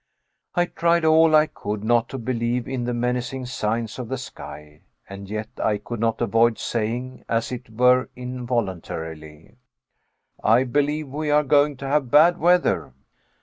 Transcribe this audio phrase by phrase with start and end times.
[0.55, 4.81] I tried all I could not to believe in the menacing signs of the sky,
[5.07, 9.57] and yet I could not avoid saying, as it were involuntarily:
[10.43, 12.93] "I believe we are going to have bad weather."